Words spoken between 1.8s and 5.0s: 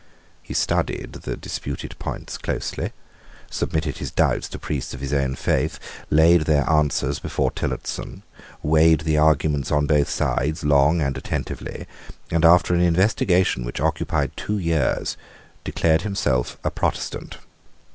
points closely, submitted his doubts to priests of